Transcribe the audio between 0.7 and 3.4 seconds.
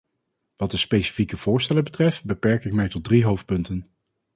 de specifieke voorstellen betreft, beperk ik mij tot drie